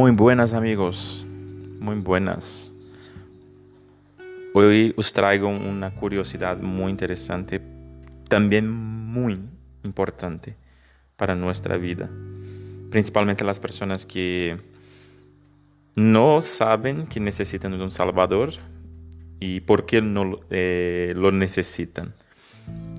[0.00, 1.26] Muy buenas amigos,
[1.78, 2.72] muy buenas.
[4.54, 7.60] Hoy os traigo una curiosidad muy interesante,
[8.26, 9.38] también muy
[9.84, 10.56] importante
[11.18, 12.08] para nuestra vida,
[12.90, 14.56] principalmente las personas que
[15.96, 18.52] no saben que necesitan de un Salvador
[19.38, 22.14] y por qué no eh, lo necesitan.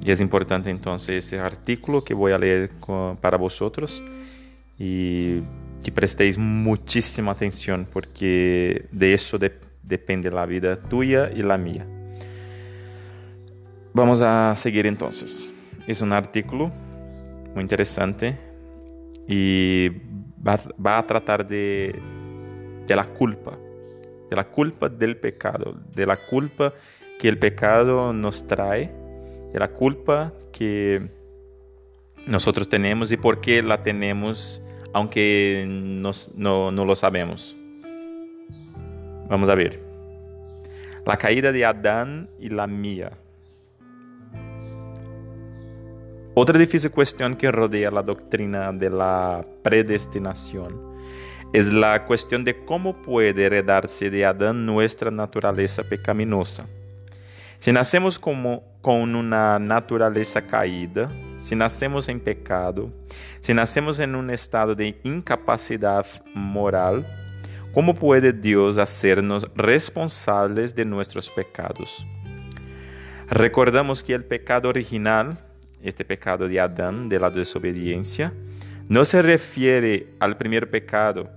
[0.05, 2.69] Y es importante entonces este artículo que voy a leer
[3.21, 4.03] para vosotros
[4.77, 5.41] y
[5.81, 9.37] que prestéis muchísima atención porque de eso
[9.83, 11.85] depende la vida tuya y la mía.
[13.93, 15.53] Vamos a seguir entonces.
[15.87, 16.71] Es un artículo
[17.53, 18.37] muy interesante
[19.27, 19.89] y
[20.47, 21.99] va, a tratar de,
[22.87, 23.57] de la culpa,
[24.29, 26.73] de la culpa del pecado, de la culpa
[27.19, 28.91] que el pecado nos trae,
[29.51, 31.09] de la culpa que
[32.25, 34.60] nosotros tenemos y por qué la tenemos
[34.93, 37.55] aunque no, no lo sabemos.
[39.29, 39.79] Vamos a ver.
[41.05, 43.11] La caída de Adán y la mía.
[46.33, 50.91] Otra difícil cuestión que rodea la doctrina de la predestinación
[51.53, 56.67] es la cuestión de cómo puede heredarse de Adán nuestra naturaleza pecaminosa.
[57.61, 62.91] Si nacemos como, con una naturaleza caída, si nacemos en pecado,
[63.39, 67.05] si nacemos en un estado de incapacidad moral,
[67.71, 72.03] ¿cómo puede Dios hacernos responsables de nuestros pecados?
[73.29, 75.37] Recordamos que el pecado original,
[75.83, 78.33] este pecado de Adán, de la desobediencia,
[78.89, 81.29] no se refiere al primer pecado,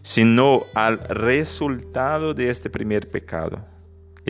[0.00, 3.68] sino al resultado de este primer pecado.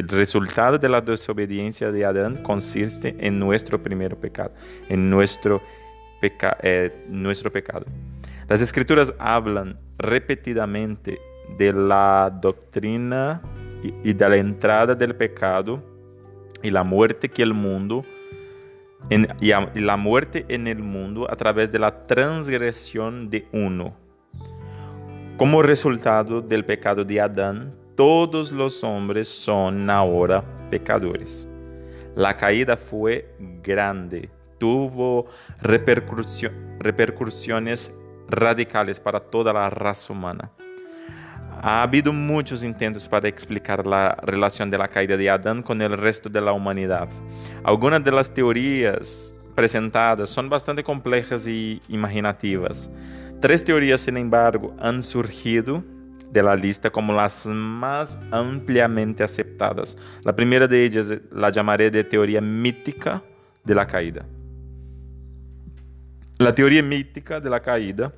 [0.01, 4.51] El resultado de la desobediencia de Adán consiste en nuestro primer pecado,
[4.89, 5.61] en nuestro,
[6.23, 6.91] eh,
[7.53, 7.85] pecado.
[8.49, 11.21] Las escrituras hablan repetidamente
[11.59, 13.43] de la doctrina
[13.83, 15.83] y, de la entrada del pecado
[16.63, 18.03] y la muerte que el mundo
[19.11, 23.95] y la muerte en el mundo a través de la transgresión de uno.
[25.37, 31.49] Como resultado del pecado de Adán, todos los hombres son ahora pecadores.
[32.17, 34.29] La caída fue grande,
[34.59, 35.27] tuvo
[35.61, 37.95] repercusiones
[38.29, 40.51] radicales para toda la raza humana.
[41.63, 45.99] Ha habido muchos intentos para explicar la relación de la caída de Adán con el
[45.99, 47.09] resto de la humanidad.
[47.63, 52.91] Algunas de las teorías presentadas son bastante complejas y imaginativas.
[53.41, 55.85] Tres teorías, sin embargo, han surgido
[56.31, 59.97] de la lista como las más ampliamente aceptadas.
[60.23, 63.23] La primera de ellas la llamaré de teoría mítica
[63.65, 64.25] de la caída.
[66.39, 68.13] La teoría mítica de la caída,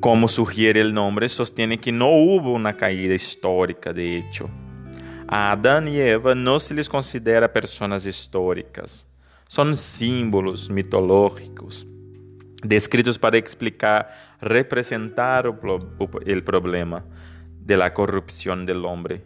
[0.00, 4.50] como sugiere el nombre, sostiene que no hubo una caída histórica, de hecho.
[5.28, 9.06] A Adán y Eva no se les considera personas históricas.
[9.46, 11.86] Son símbolos mitológicos
[12.62, 15.52] descritos para explicar, representar
[16.26, 17.04] el problema
[17.60, 19.22] de la corrupción del hombre.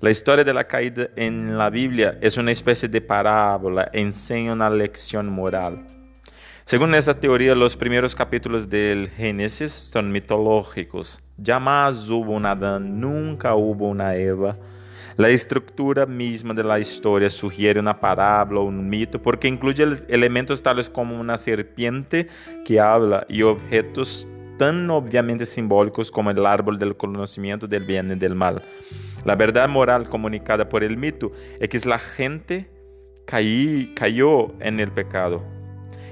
[0.00, 4.70] La historia de la caída en la Biblia es una especie de parábola, enseña una
[4.70, 5.84] lección moral.
[6.64, 11.20] Según esta teoría, los primeros capítulos del Génesis son mitológicos.
[11.42, 14.56] Jamás hubo un Adán, nunca hubo una Eva
[15.18, 20.62] la estructura misma de la historia sugiere una parábola o un mito porque incluye elementos
[20.62, 22.28] tales como una serpiente
[22.64, 28.14] que habla y objetos tan obviamente simbólicos como el árbol del conocimiento del bien y
[28.14, 28.62] del mal.
[29.24, 32.70] La verdad moral comunicada por el mito es que la gente
[33.26, 35.57] cayó en el pecado.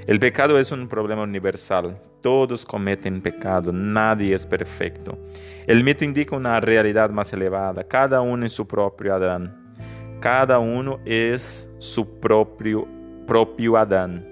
[0.07, 2.01] El pecado es un problema universal.
[2.21, 5.19] Todos cometen pecado, nadie es perfecto.
[5.67, 9.75] El mito indica una realidad más elevada, cada uno en su propio Adán.
[10.21, 12.87] Cada uno es su propio,
[13.27, 14.25] propio Adán.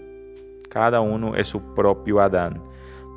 [0.70, 2.62] Cada uno es su propio Adán.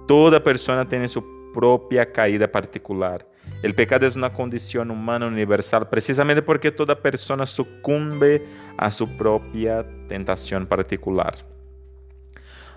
[0.08, 1.24] Toda persona tiene su
[1.54, 3.24] propia caída particular.
[3.62, 9.86] El pecado es una condición humana universal precisamente porque toda persona sucumbe a su propia
[10.08, 11.36] tentación particular.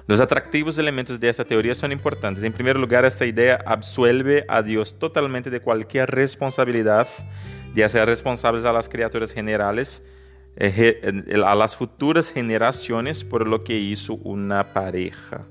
[0.06, 2.42] Los atractivos elementos de esta teoría son importantes.
[2.42, 7.08] En primer lugar, esta idea absuelve a Dios totalmente de cualquier responsabilidad
[7.74, 10.02] de hacer responsables a las criaturas generales,
[11.44, 15.46] a las futuras generaciones por lo que hizo una pareja.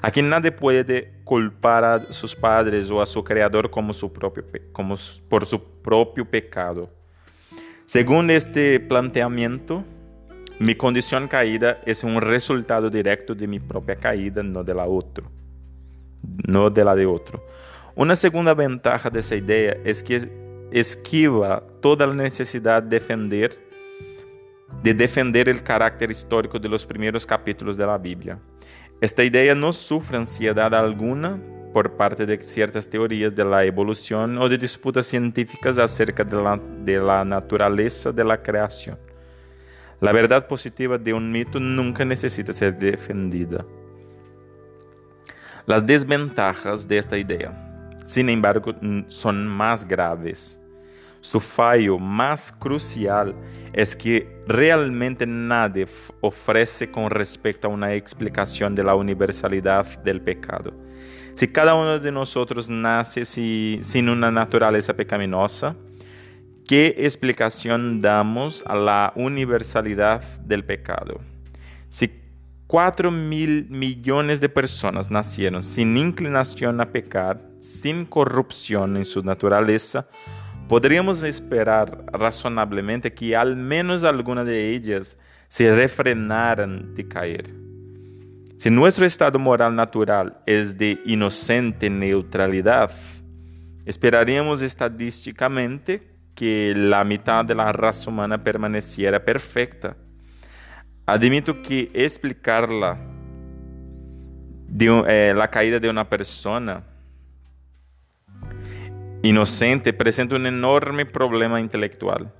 [0.00, 4.94] Aquí nadie puede culpar a sus padres o a su creador como su propio, como
[5.28, 6.90] por su propio pecado.
[7.84, 9.82] Según este planteamiento,
[10.60, 15.24] mi condición caída es un resultado directo de mi propia caída, no de la otra.
[16.48, 17.44] no de la de otro.
[17.94, 20.28] Una segunda ventaja de esa idea es que
[20.72, 23.56] esquiva toda la necesidad de defender,
[24.82, 28.38] de defender el carácter histórico de los primeros capítulos de la Biblia.
[29.00, 31.40] Esta idea no sufre ansiedad alguna
[31.72, 36.60] por parte de ciertas teorías de la evolución o de disputas científicas acerca de la,
[36.84, 38.98] de la naturaleza de la creación.
[40.00, 43.64] La verdad positiva de un mito nunca necesita ser defendida.
[45.66, 47.52] Las desventajas de esta idea,
[48.06, 48.74] sin embargo,
[49.08, 50.60] son más graves.
[51.20, 53.34] Su fallo más crucial
[53.72, 55.86] es que realmente nadie
[56.20, 60.72] ofrece con respecto a una explicación de la universalidad del pecado.
[61.34, 65.74] Si cada uno de nosotros nace sin una naturaleza pecaminosa,
[66.68, 71.18] ¿Qué explicación damos a la universalidad del pecado?
[71.88, 72.10] Si
[72.66, 80.08] 4 mil millones de personas nacieron sin inclinación a pecar, sin corrupción en su naturaleza,
[80.68, 85.16] podríamos esperar razonablemente que al menos alguna de ellas
[85.48, 87.54] se refrenaran de caer.
[88.58, 92.90] Si nuestro estado moral natural es de inocente neutralidad,
[93.86, 99.96] esperaríamos estadísticamente que la mitad de la raza humana permaneciera perfecta.
[101.04, 102.96] Admito que explicarla
[104.68, 106.84] de, eh, la caída de una persona
[109.20, 112.32] inocente presenta un enorme problema intelectual.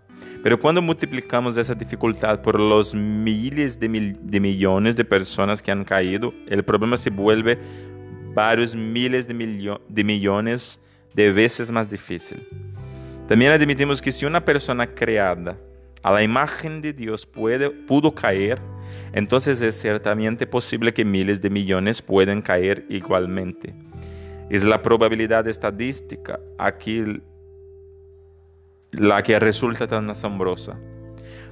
[0.44, 6.33] Pero cuando multiplicamos esa dificultad por los miles de, millones de personas que han caído,
[6.47, 7.59] el problema se vuelve
[8.33, 10.81] varios miles de, de millones
[11.15, 12.47] de veces más difícil.
[13.29, 15.59] También admitimos que si una persona creada
[16.03, 18.59] a la imagen de Dios puede, pudo caer,
[19.13, 23.75] entonces es ciertamente posible que miles de millones pueden caer igualmente.
[24.49, 27.21] Es la probabilidad estadística aquí
[28.93, 30.79] la que resulta tan asombrosa.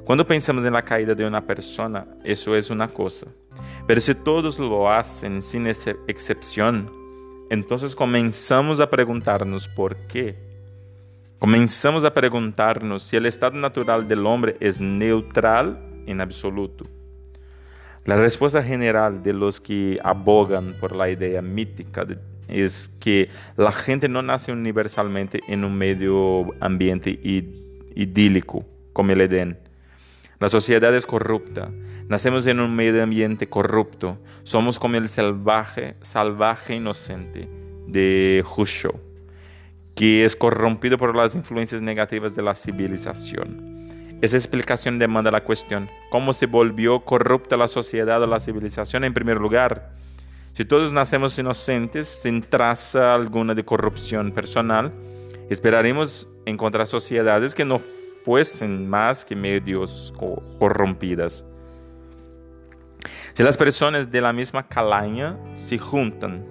[0.06, 3.26] Cuando pensamos en la caída de una persona, eso es una cosa.
[3.86, 6.90] Pero si todos lo hacen sin excepción,
[7.50, 10.45] entonces comenzamos a preguntarnos por qué.
[11.38, 16.86] Comenzamos a preguntarnos si el estado natural del hombre es neutral en absoluto.
[18.06, 22.06] La respuesta general de los que abogan por la idea mítica
[22.48, 29.58] es que la gente no nace universalmente en un medio ambiente idílico como el Edén.
[30.40, 31.70] La sociedad es corrupta.
[32.08, 34.16] Nacemos en un medio ambiente corrupto.
[34.42, 37.46] Somos como el salvaje, salvaje inocente
[37.86, 39.05] de Khrushchev
[39.96, 43.88] que es corrompido por las influencias negativas de la civilización.
[44.20, 49.14] Esa explicación demanda la cuestión, ¿cómo se volvió corrupta la sociedad o la civilización en
[49.14, 49.90] primer lugar?
[50.52, 54.92] Si todos nacemos inocentes, sin traza alguna de corrupción personal,
[55.48, 60.14] esperaremos encontrar sociedades que no fuesen más que medios
[60.58, 61.44] corrompidas.
[63.32, 66.44] Si las personas de la misma calaña se juntan,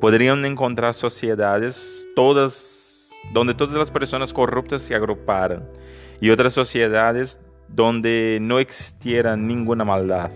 [0.00, 2.79] podrían encontrar sociedades todas
[3.32, 5.68] donde todas las personas corruptas se agruparan,
[6.20, 10.30] y otras sociedades donde no existiera ninguna maldad.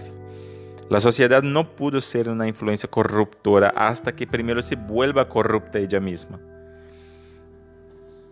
[0.91, 5.99] La sociedad no pudo ser una influencia corruptora hasta que primero se vuelva corrupta ella
[5.99, 6.38] misma.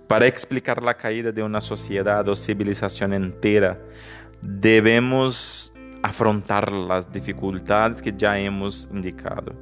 [0.06, 3.78] Para explicar la caída de una sociedad o civilización entera,
[4.42, 9.54] debemos afrontar las dificultades que ya hemos indicado.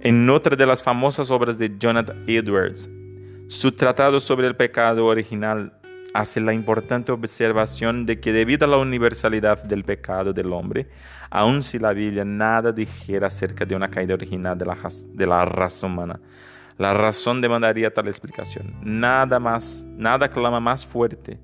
[0.00, 2.88] En otra de las famosas obras de Jonathan Edwards,
[3.48, 5.72] su tratado sobre el pecado original
[6.14, 10.88] hace la importante observación de que debido a la universalidad del pecado del hombre,
[11.30, 14.76] aun si la Biblia nada dijera acerca de una caída original de la,
[15.14, 16.18] de la raza humana,
[16.78, 18.74] la razón demandaría tal explicación.
[18.82, 21.38] Nada más, nada clama más fuerte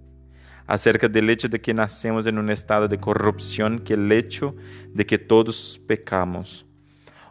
[0.67, 4.55] acerca del hecho de que nacemos en un estado de corrupción que el hecho
[4.93, 6.67] de que todos pecamos.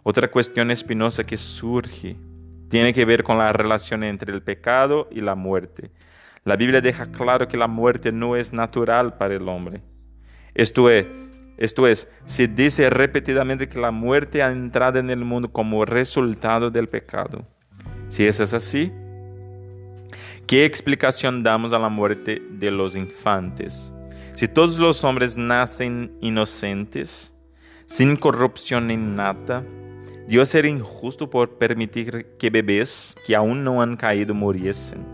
[0.04, 2.18] Otra cuestión espinosa que surge
[2.72, 5.92] tiene que ver con la relación entre el pecado y la muerte.
[6.46, 9.82] La Biblia deja claro que la muerte no es natural para el hombre.
[10.56, 11.06] Esto es,
[11.58, 16.72] esto es, se dice repetidamente que la muerte ha entrado en el mundo como resultado
[16.72, 17.46] del pecado.
[18.08, 18.90] Si eso es así,
[20.48, 23.92] ¿qué explicación damos a la muerte de los infantes?
[24.34, 27.34] Si todos los hombres nacen inocentes,
[27.86, 29.66] sin corrupción innata,
[30.32, 35.06] Dios era injusto por permitir que bebés que aún no han caído muriesen.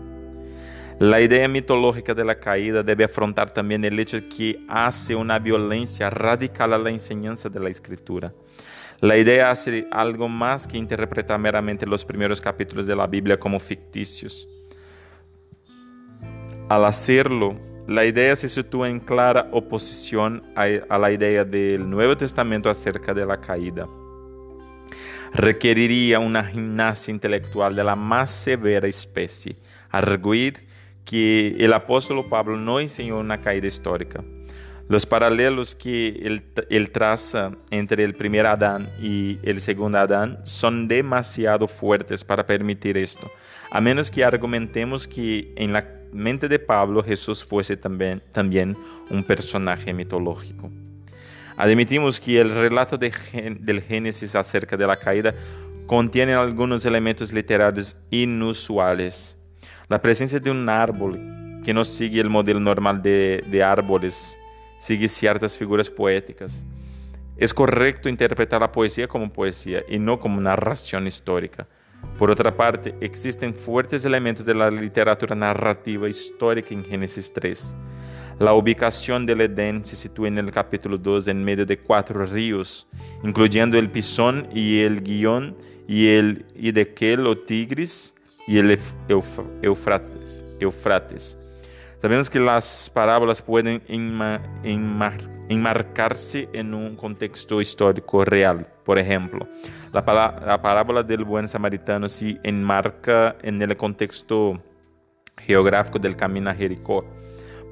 [1.00, 6.08] La idea mitológica de la caída debe afrontar también el hecho que hace una violencia
[6.08, 8.32] radical a la enseñanza de la escritura.
[9.00, 13.58] La idea hace algo más que interpretar meramente los primeros capítulos de la Biblia como
[13.58, 14.46] ficticios.
[16.68, 17.58] Al hacerlo,
[17.88, 23.26] la idea se sitúa en clara oposición a, la idea del Nuevo Testamento acerca de
[23.26, 23.88] la caída.
[25.32, 29.56] Requeriría una gimnasia intelectual de la más severa especie,
[29.90, 30.66] arguir
[31.04, 34.22] que el apóstol Pablo no enseñó una caída histórica.
[34.88, 41.68] Los paralelos que él, traza entre el primer Adán y el segundo Adán son demasiado
[41.68, 43.30] fuertes para permitir esto,
[43.70, 48.78] a menos que argumentemos que en la mente de Pablo Jesús fuese también, también
[49.10, 50.70] un personaje mitológico.
[51.58, 53.12] Admitimos que el relato de,
[53.58, 55.34] del Génesis acerca de la caída
[55.86, 59.36] contiene algunos elementos literarios inusuales.
[59.88, 61.18] La presencia de un árbol
[61.64, 64.38] que no sigue el modelo normal de, de árboles
[64.78, 66.64] sigue ciertas figuras poéticas.
[67.36, 71.66] Es correcto interpretar la poesía como poesía y no como narración histórica.
[72.20, 77.74] Por otra parte, existen fuertes elementos de la literatura narrativa histórica en Génesis 3.
[78.38, 82.86] La ubicación del Edén se sitúa en el capítulo 2 en medio de cuatro ríos,
[83.24, 85.56] incluyendo el Pisón y el Guión
[85.88, 88.14] y el Idequel o Tigris
[88.46, 88.78] y el
[89.08, 90.44] Eufrates.
[92.00, 93.82] Sabemos que las parábolas pueden
[95.48, 98.68] enmarcarse en un contexto histórico real.
[98.84, 99.48] Por ejemplo,
[99.92, 100.04] la,
[100.62, 104.62] parábola del buen samaritano se enmarca en el contexto
[105.38, 107.04] geográfico del camino a Jericó.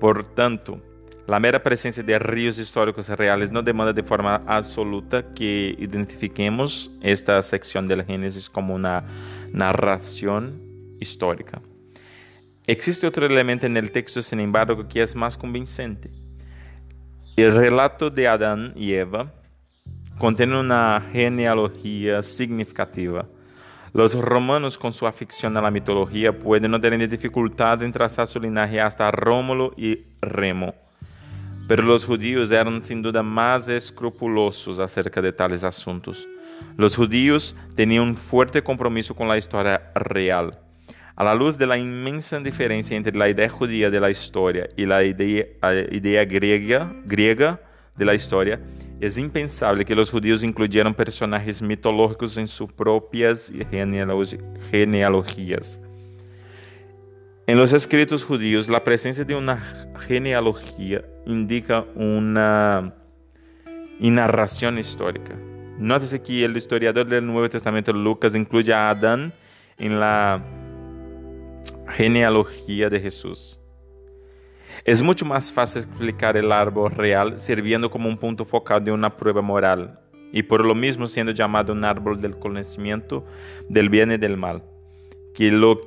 [0.00, 0.80] Por tanto,
[1.26, 7.42] la mera presencia de ríos históricos reales no demanda de forma absoluta que identifiquemos esta
[7.42, 9.04] sección del Génesis como una
[9.52, 10.60] narración
[11.00, 11.60] histórica.
[12.66, 16.10] Existe otro elemento en el texto, sin embargo, que es más convincente.
[17.36, 19.32] El relato de Adán y Eva
[20.18, 23.28] contiene una genealogía significativa.
[23.96, 28.38] Los romanos, con su afición a la mitología, pueden no tener dificultad en trazar su
[28.38, 30.74] linaje hasta Rómulo y Remo.
[31.66, 36.28] Pero los judíos eran sin duda más escrupulosos acerca de tales asuntos.
[36.76, 40.58] Los judíos tenían un fuerte compromiso con la historia real
[41.16, 44.84] a la luz de la inmensa diferencia entre la idea judía de la historia y
[44.84, 45.46] la idea,
[45.90, 47.58] idea griega, griega
[47.96, 48.60] de la historia,
[49.00, 53.52] es impensable que los judíos incluyeran personajes mitológicos en sus propias
[54.70, 55.80] genealogías.
[57.46, 62.94] En los escritos judíos, la presencia de una genealogía indica una
[64.00, 65.36] narración histórica.
[65.78, 69.32] Nótese que el historiador del Nuevo Testamento, Lucas, incluye a Adán
[69.78, 70.42] en la
[71.88, 73.55] genealogía de Jesús.
[74.86, 79.16] Es mucho más fácil explicar el árbol real sirviendo como un punto focal de una
[79.16, 79.98] prueba moral
[80.30, 83.26] y por lo mismo siendo llamado un árbol del conocimiento
[83.68, 84.62] del bien y del mal,
[85.34, 85.80] que lo,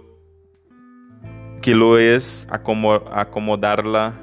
[1.61, 4.19] que lo es acomodar la,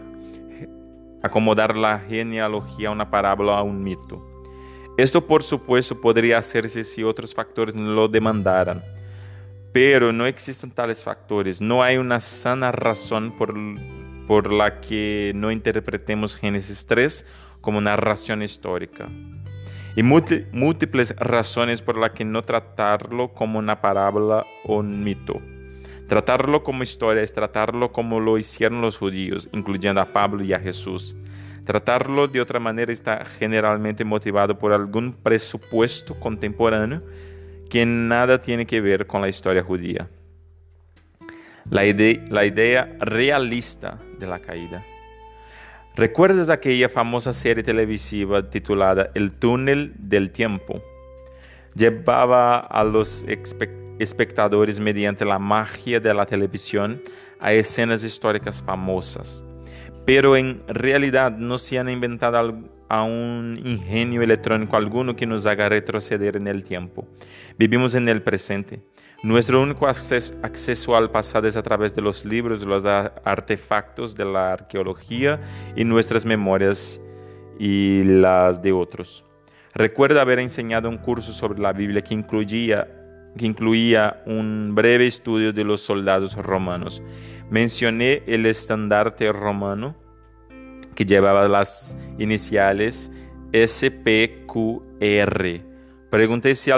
[1.23, 4.23] acomodar la genealogía a una parábola a un mito.
[4.99, 8.83] Esto por supuesto podría hacerse si otros factores lo demandaran
[9.73, 11.61] pero no existen tales factores.
[11.61, 13.55] No hay una sana razón por,
[14.27, 17.27] por la que no interpretemos Génesis 3
[17.61, 19.09] como narración histórica.
[19.97, 25.41] Y múltiples razones por las que no tratarlo como una parábola o un mito.
[26.07, 30.61] Tratarlo como historia es tratarlo como lo hicieron los judíos, incluyendo a Pablo y a
[30.61, 31.17] Jesús.
[31.65, 37.03] Tratarlo de otra manera está generalmente motivado por algún presupuesto contemporáneo
[37.69, 40.09] que nada tiene que ver con la historia judía.
[41.71, 44.85] La, idea realista de la caída.
[45.97, 50.81] ¿Recuerdas aquella famosa serie televisiva titulada El túnel del tiempo?
[51.75, 53.25] Llevaba a los
[53.99, 57.03] espectadores mediante la magia de la televisión
[57.41, 59.45] a escenas históricas famosas,
[60.05, 62.55] pero en realidad no se han inventado
[62.89, 67.09] a un ingenio electrónico alguno que nos haga retroceder en el tiempo.
[67.59, 68.83] Vivimos en el presente.
[69.23, 74.53] Nuestro único acceso, al pasado es a través de los libros, los artefactos de la
[74.53, 75.41] arqueología
[75.75, 77.01] y nuestras memorias
[77.59, 79.25] y las de otros.
[79.75, 82.89] Recuerdo haber enseñado un curso sobre la Biblia que incluía,
[83.37, 87.03] que incluía un breve estudio de los soldados romanos.
[87.51, 89.97] Mencioné el estandarte romano
[90.95, 93.11] que llevaba las iniciales
[93.53, 94.81] SPQR.
[96.11, 96.71] Pregunté si,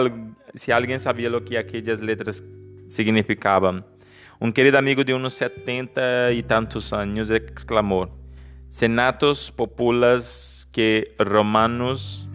[0.55, 2.43] si alguien sabía lo que aquellas letras
[2.87, 3.85] significaban.
[4.41, 8.17] Un querido amigo de unos setenta y tantos años exclamó,
[8.69, 12.29] Senatos populas que romanos,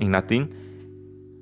[0.00, 0.50] en latín,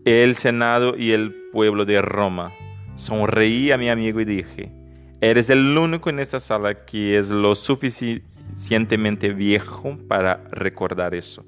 [0.05, 2.53] el Senado y el pueblo de Roma.
[2.97, 4.73] Sonreí a mi amigo y dije,
[5.21, 11.45] eres el único en esta sala que es lo suficientemente viejo para recordar eso.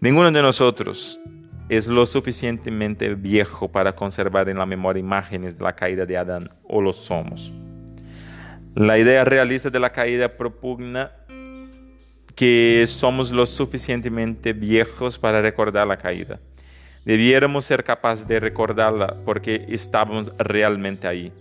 [0.00, 1.20] Ninguno de nosotros
[1.70, 6.50] es lo suficientemente viejo para conservar en la memoria imágenes de la caída de Adán,
[6.64, 7.52] o lo somos.
[8.74, 11.12] La idea realista de la caída propugna
[12.34, 16.40] que somos lo suficientemente viejos para recordar la caída.
[17.04, 21.32] Debiéramos ser capaces de recordarla porque estábamos realmente ahí.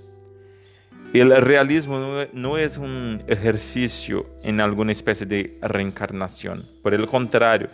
[1.11, 6.69] El realismo no es un ejercicio en alguna especie de reencarnación.
[6.83, 7.69] Por el contrario,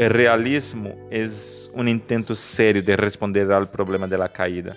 [0.00, 4.74] el realismo es un intento serio de responder al problema de la caída.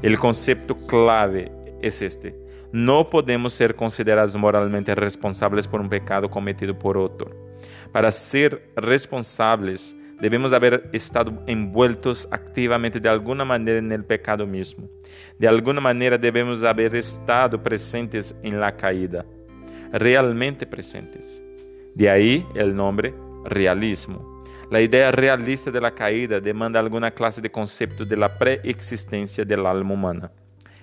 [0.00, 1.52] El concepto clave
[1.82, 2.34] es este.
[2.72, 7.30] No podemos ser considerados moralmente responsables por un pecado cometido por otro.
[7.92, 14.88] Para ser responsables, debemos haber estado envueltos activamente de alguna manera en el pecado mismo.
[15.38, 19.26] De alguna manera debemos haber estado presentes en la caída,
[19.92, 21.42] realmente presentes.
[21.94, 23.12] De ahí el nombre
[23.44, 24.33] realismo.
[24.70, 29.66] La idea realista de la caída demanda alguna clase de concepto de la preexistencia del
[29.66, 30.30] alma humana.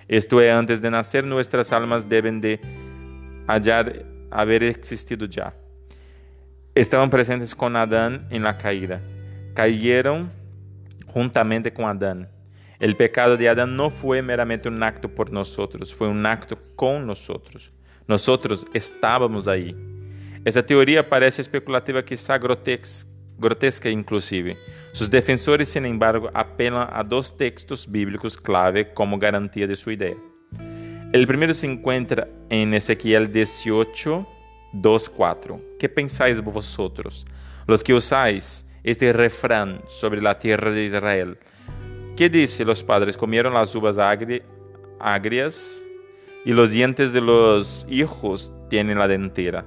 [0.06, 2.60] Esto es, antes de nacer, nuestras almas deben de
[3.46, 5.54] hallar, haber existido ya.
[6.74, 9.00] Estaban presentes con Adán en la caída.
[9.54, 10.30] Cayeron
[11.06, 12.28] juntamente con Adán.
[12.78, 17.06] El pecado de Adán no fue meramente un acto por nosotros, fue un acto con
[17.06, 17.70] nosotros.
[18.06, 19.76] Nosotros estábamos ahí.
[20.44, 24.56] Esta teoría parece especulativa, quizá grotesca grotesca inclusive.
[24.92, 30.16] Sus defensores, sin embargo, apelan a dos textos bíblicos clave como garantía de su idea.
[31.12, 34.26] El primero se encuentra en Ezequiel 18,
[34.72, 35.60] 2, 4.
[35.78, 37.26] ¿Qué pensáis vosotros,
[37.66, 41.38] los que usáis este refrán sobre la tierra de Israel?
[42.16, 43.16] ¿Qué dice los padres?
[43.16, 45.82] Comieron las uvas agrias
[46.44, 49.64] y los dientes de los hijos tienen la dentera.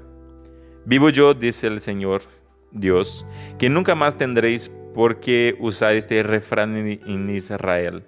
[0.86, 2.22] Vivo yo, dice el Señor,
[2.76, 3.26] Dios,
[3.58, 8.04] que nunca más tendréis por qué usar este refrán en Israel.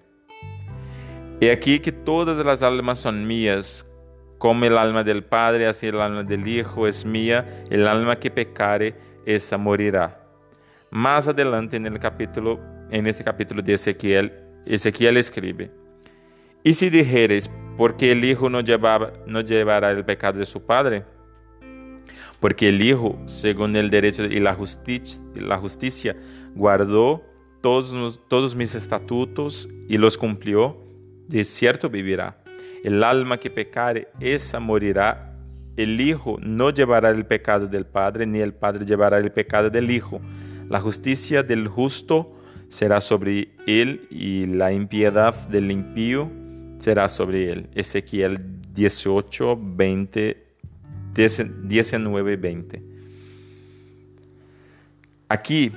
[1.39, 3.89] He aquí que todas las almas son mías,
[4.37, 8.29] como el alma del Padre, así el alma del Hijo es mía, el alma que
[8.29, 10.23] pecare, esa morirá.
[10.89, 12.59] Más adelante en el capítulo,
[12.91, 14.31] en este capítulo de Ezequiel,
[14.65, 15.71] Ezequiel escribe,
[16.63, 21.05] y si dijeres, porque el Hijo no, llevaba, no llevará el pecado de su Padre,
[22.39, 24.53] porque el Hijo, según el derecho y la
[25.57, 26.15] justicia,
[26.55, 27.23] guardó
[27.61, 30.77] todos, todos mis estatutos y los cumplió,
[31.27, 32.43] de cierto vivirá.
[32.83, 35.33] El alma que pecare, esa morirá.
[35.75, 39.91] El Hijo no llevará el pecado del Padre, ni el Padre llevará el pecado del
[39.91, 40.21] Hijo.
[40.69, 42.33] La justicia del justo
[42.69, 46.29] será sobre él y la impiedad del impío
[46.79, 47.69] será sobre él.
[47.73, 48.39] Ezequiel
[48.73, 50.46] 18, 20
[51.17, 52.81] 19:20.
[55.27, 55.71] Aquí,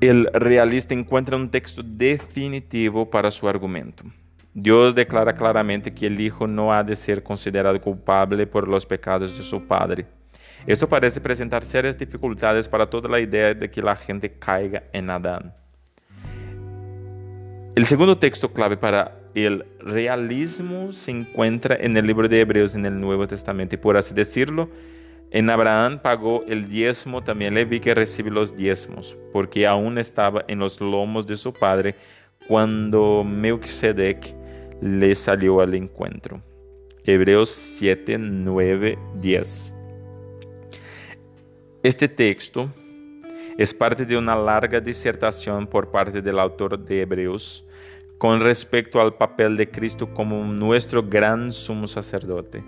[0.00, 4.04] el realista encuentra un texto definitivo para su argumento.
[4.52, 9.36] Dios declara claramente que el Hijo no ha de ser considerado culpable por los pecados
[9.36, 10.06] de su Padre.
[10.66, 15.10] Esto parece presentar serias dificultades para toda la idea de que la gente caiga en
[15.10, 15.54] Adán.
[17.78, 22.84] El segundo texto clave para el realismo se encuentra en el libro de Hebreos en
[22.84, 24.68] el Nuevo Testamento y por así decirlo,
[25.30, 30.58] en Abraham pagó el diezmo, también vi que recibió los diezmos, porque aún estaba en
[30.58, 31.94] los lomos de su padre
[32.48, 34.34] cuando Melquisedec
[34.80, 36.42] le salió al encuentro.
[37.04, 39.74] Hebreos 7, 9, 10.
[41.84, 42.68] Este texto
[43.56, 47.64] es parte de una larga disertación por parte del autor de Hebreos
[48.18, 52.64] con respecto al papel de Cristo como nuestro gran sumo sacerdote.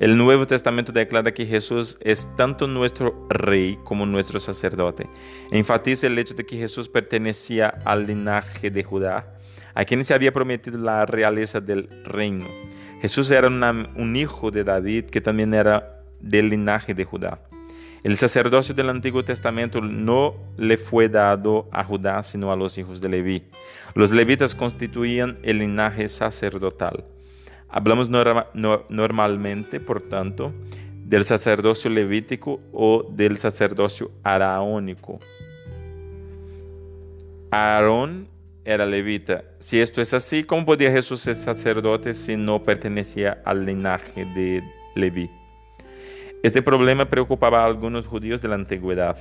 [0.00, 5.06] El Nuevo Testamento declara que Jesús es tanto nuestro rey como nuestro sacerdote.
[5.50, 9.34] Enfatiza el hecho de que Jesús pertenecía al linaje de Judá,
[9.74, 12.46] a quien se había prometido la realeza del reino.
[13.02, 17.38] Jesús era un hijo de David que también era del linaje de Judá.
[18.04, 23.00] El sacerdocio del Antiguo Testamento no le fue dado a Judá, sino a los hijos
[23.00, 23.44] de Leví.
[23.94, 27.06] Los levitas constituían el linaje sacerdotal.
[27.66, 30.52] Hablamos normalmente, por tanto,
[31.06, 35.18] del sacerdocio levítico o del sacerdocio araónico.
[37.50, 38.28] Aarón
[38.66, 39.44] era levita.
[39.60, 44.62] Si esto es así, ¿cómo podía Jesús ser sacerdote si no pertenecía al linaje de
[44.94, 45.30] Leví?
[46.44, 49.16] Este problema preocupaba a algunos judíos de la antigüedad.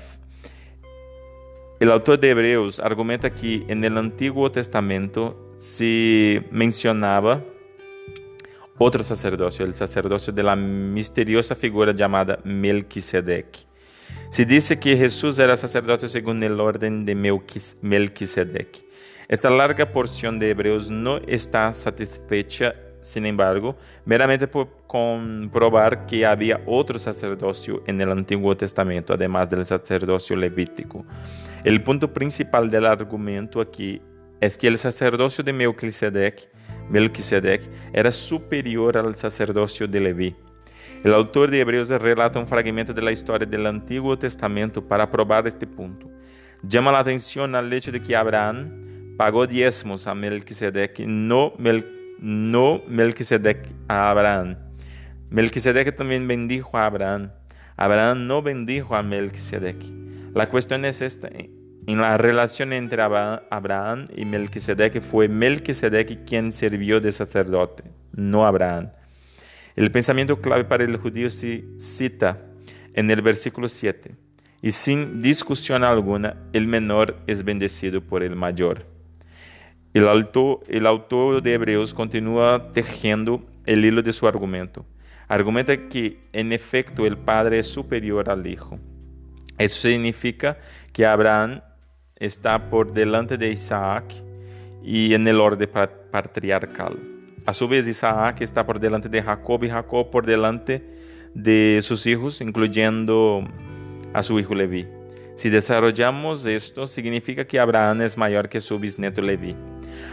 [1.80, 7.42] El autor de Hebreos argumenta que en el Antiguo Testamento se mencionaba
[8.78, 13.68] otro sacerdocio, el sacerdocio de la misteriosa figura llamada Melquisedec.
[14.30, 18.84] Se dice que Jesús era sacerdote según el orden de Melquisedec.
[19.30, 26.62] Esta larga porción de Hebreos no está satisfecha, sin embargo, meramente por comprobar que había
[26.66, 31.06] otro sacerdocio en el Antiguo Testamento, además del sacerdocio levítico.
[31.64, 34.02] El punto principal del argumento aquí
[34.42, 36.50] es que el sacerdocio de Melquisedec
[36.90, 40.36] Melquisedec era superior al sacerdocio de Leví.
[41.04, 45.48] El autor de Hebreos relata un fragmento de la historia del Antiguo Testamento para probar
[45.48, 46.10] este punto.
[46.62, 51.54] Llama la atención al hecho de que Abraham pagó diezmos a Melquisedec, no,
[52.24, 54.56] no Melquisedec a Abraham.
[55.30, 57.32] Melquisedec también bendijo a Abraham.
[57.76, 59.76] Abraham no bendijo a Melquisedec.
[60.34, 61.28] La cuestión es esta.
[61.28, 67.84] En la relación entre Abraham y Melquisedec fue Melquisedec quien sirvió de sacerdote,
[68.14, 68.92] no Abraham.
[69.76, 72.40] El pensamiento clave para el judío se cita
[72.94, 74.16] en el versículo 7.
[74.62, 78.93] Y sin discusión alguna, el menor es bendecido por el mayor.
[79.94, 84.84] El autor, de Hebreos continúa tejiendo el hilo de su argumento.
[85.28, 88.80] Argumenta que, en efecto, el padre es superior al hijo.
[89.60, 90.58] Eso significa
[90.92, 91.62] que Abraham
[92.16, 94.16] está por delante de Isaac
[94.84, 95.70] y en el orden
[96.10, 96.98] patriarcal.
[97.46, 100.84] A su vez, Isaac está por delante de Jacob y Jacob por delante
[101.36, 103.48] de sus hijos, incluyendo
[104.12, 104.88] a su hijo Leví.
[105.36, 109.56] Si desarrollamos esto, significa que Abraham es mayor que su bisnieto Leví.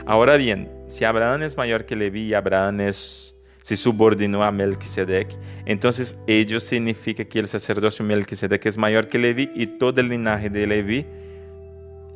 [0.07, 5.29] Ahora bien, si Abraham es mayor que Leví y Abraham es, se subordinó a Melquisedec,
[5.67, 10.51] entonces ello significa que el sacerdocio Melquisedec es mayor que Leví y todo el linaje
[10.51, 11.07] de Leví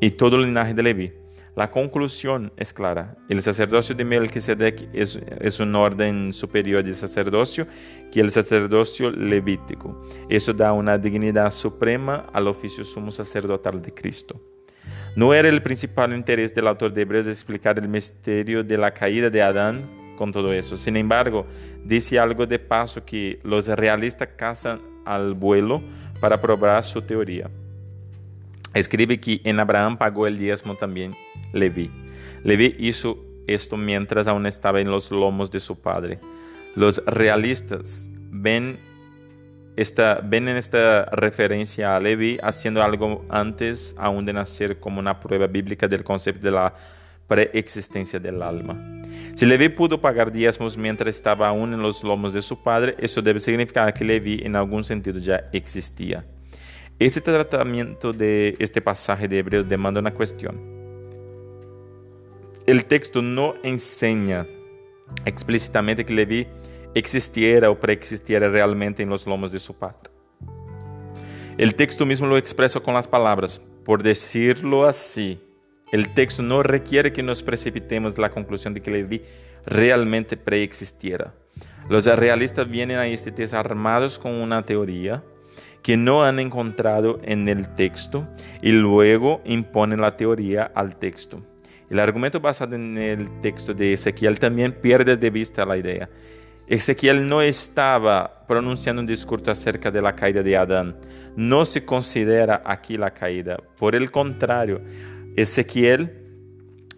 [0.01, 1.13] y todo el linaje de Leví.
[1.57, 3.17] La conclusión es clara.
[3.29, 7.69] El sacerdocio de Melquisedec es, es, un orden superior de sacerdocio
[8.11, 10.03] que el sacerdocio levítico.
[10.29, 14.41] Eso da una dignidad suprema al oficio sumo sacerdotal de Cristo.
[15.17, 19.31] No era el principal interés del autor de Hebreos explicar el misterio de la caída
[19.31, 20.77] de Adán con todo eso.
[20.77, 21.47] Sin embargo,
[21.85, 25.83] dice algo de paso que los realistas cazan al vuelo
[26.21, 27.49] para probar su teoría.
[28.73, 31.15] Escribe que en Abraham pagó el diezmo también
[31.53, 31.91] Leví.
[32.43, 36.19] Leví hizo esto mientras aún estaba en los lomos de su padre.
[36.75, 38.79] Los realistas ven,
[39.77, 45.19] esta, ven en esta referencia a Leví haciendo algo antes aún de nacer como una
[45.21, 46.75] prueba bíblica del concepto de la
[47.27, 49.03] preexistencia del alma.
[49.35, 53.21] Si Leví pudo pagar diezmos mientras estaba aún en los lomos de su padre, eso
[53.23, 56.25] debe significar que Leví en algún sentido ya existía.
[56.99, 60.61] Este tratamiento de este pasaje de Hebreos demanda una cuestión.
[62.67, 64.47] El texto no enseña
[65.25, 66.47] explícitamente que Leví
[66.95, 70.11] existiera o preexistiera realmente en los lomos de su padre.
[71.57, 75.41] El texto mismo lo expresa con las palabras, por decirlo así.
[75.93, 79.23] El texto no requiere que nos precipitemos la conclusión de que Leví
[79.65, 81.35] realmente preexistiera.
[81.89, 85.23] Los realistas vienen a este texto armados con una teoría
[85.83, 88.27] que no han encontrado en el texto
[88.63, 91.45] y luego imponen la teoría al texto.
[91.91, 96.09] El argumento basado en el texto de Ezequiel también pierde de vista la idea.
[96.67, 100.97] Ezequiel no estaba pronunciando un discurso acerca de la caída de Adán.
[101.37, 103.59] No se considera aquí la caída.
[103.79, 104.81] Por el contrario,
[105.37, 106.25] Ezequiel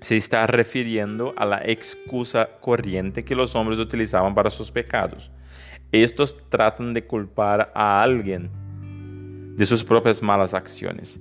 [0.00, 5.32] se está refiriendo a la excusa corriente que los hombres utilizaban para sus pecados.
[5.90, 8.50] Estos tratan de culpar a alguien
[9.56, 11.18] de sus propias malas acciones.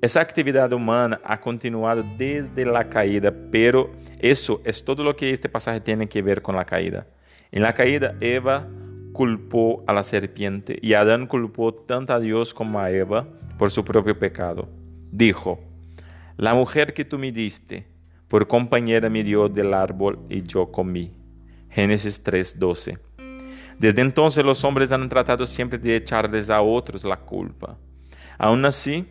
[0.00, 5.48] Esa actividad humana ha continuado desde la caída, pero eso es todo lo que este
[5.48, 7.06] pasaje tiene que ver con la caída.
[7.50, 8.66] En la caída, Eva
[9.12, 13.26] culpó a la serpiente y Adán culpó tanto a Dios como a Eva
[13.58, 14.68] por su propio pecado.
[15.10, 15.60] Dijo,
[16.36, 17.86] la mujer que tú me diste,
[18.28, 21.12] por compañera me dio del árbol y yo comí.
[21.70, 22.98] Génesis 3:12.
[23.78, 27.78] Desde entonces los hombres han tratado siempre de echarles a otros la culpa.
[28.38, 29.06] Aún así,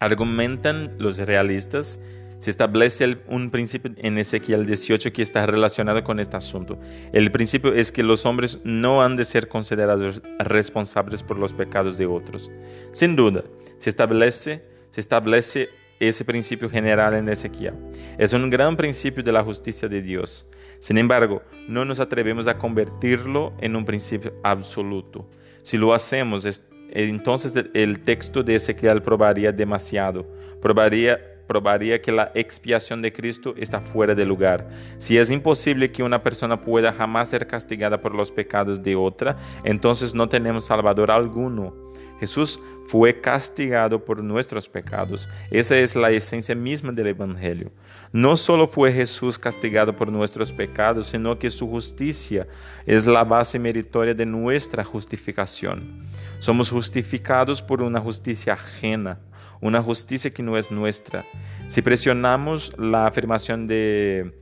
[0.00, 2.00] argumentan los realistas,
[2.42, 6.76] se establece un principio en Ezequiel 18 que está relacionado con este asunto.
[7.12, 11.98] El principio es que los hombres no han de ser considerados responsables por los pecados
[11.98, 12.50] de otros.
[12.90, 13.44] Sin duda,
[13.78, 15.68] se establece, se establece
[16.00, 17.74] ese principio general en Ezequiel.
[18.18, 20.44] Es un gran principio de la justicia de Dios.
[20.80, 25.30] Sin embargo, no nos atrevemos a convertirlo en un principio absoluto.
[25.62, 30.26] Si lo hacemos, entonces el texto de Ezequiel probaría demasiado,
[30.60, 34.68] probaría probaría que la expiación de Cristo está fuera de lugar.
[34.98, 39.36] Si es imposible que una persona pueda jamás ser castigada por los pecados de otra,
[39.64, 41.92] entonces no tenemos Salvador alguno.
[42.22, 45.28] Jesús fue castigado por nuestros pecados.
[45.50, 47.72] Esa es la esencia misma del Evangelio.
[48.12, 52.46] No solo fue Jesús castigado por nuestros pecados, sino que su justicia
[52.86, 56.04] es la base meritoria de nuestra justificación.
[56.38, 59.18] Somos justificados por una justicia ajena,
[59.62, 61.24] una justicia que no es nuestra.
[61.68, 64.34] Si presionamos la afirmación de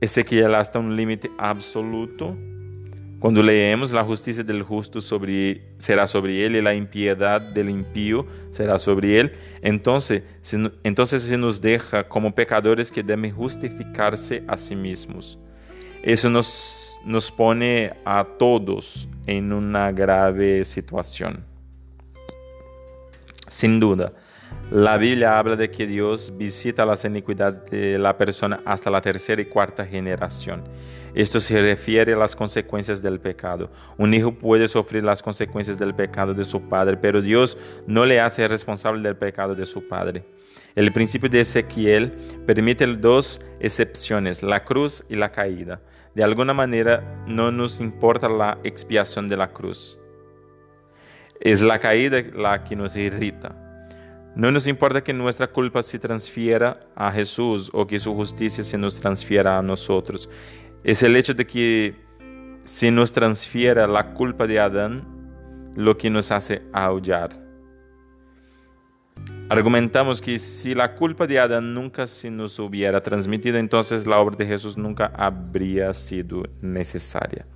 [0.00, 2.36] Ezequiel hasta un límite absoluto,
[3.20, 5.00] cuando leemos la justicia del justo
[5.78, 10.22] será sobre él y la impiedad del impío será sobre él, entonces,
[10.82, 15.38] entonces se nos deja como pecadores que deben justificarse a sí mismos.
[16.02, 21.44] Eso nos, nos pone a todos en una grave situación.
[23.48, 24.12] Sin duda,
[24.70, 29.40] la Biblia habla de que Dios visita las iniquidades de la persona hasta la tercera
[29.40, 30.64] y cuarta generación.
[31.14, 33.70] Esto se refiere a las consecuencias del pecado.
[33.98, 38.20] Un hijo puede sufrir las consecuencias del pecado de su padre, pero Dios no le
[38.20, 40.24] hace responsable del pecado de su padre.
[40.74, 42.12] El principio de Ezequiel
[42.46, 45.82] permite dos excepciones, la cruz y la caída.
[46.14, 50.00] De alguna manera no nos importa la expiación de la cruz.
[51.40, 53.63] Es la caída la que nos irrita.
[54.36, 58.76] No nos importa que nuestra culpa se transfiera a Jesús o que su justicia se
[58.76, 60.28] nos transfiera a nosotros
[60.84, 61.96] es el hecho de que
[62.64, 65.02] se nos transfiera la culpa de Adán
[65.74, 67.42] lo que nos hace aullar.
[69.48, 74.36] Argumentamos que si la culpa de Adán nunca se nos hubiera transmitido, entonces la obra
[74.36, 77.46] de Jesús nunca habría sido necesaria.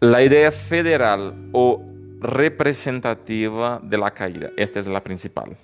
[0.00, 1.84] La idea federal o
[2.22, 5.56] representativa de la caída, esta es la principal.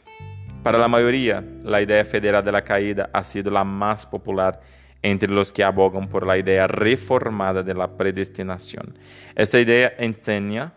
[0.63, 4.61] Para la mayoría, la idea federal de la caída ha sido la más popular
[5.01, 8.99] entre los que abogan por la idea reformada de la predestinación.
[9.37, 10.73] Esta idea enseña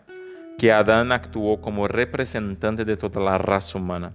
[0.60, 4.14] que Adán actuó como representante de toda la raza humana,